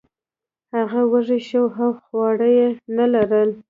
[0.75, 2.67] هغه وږی شو او خواړه یې
[2.97, 3.49] نه لرل.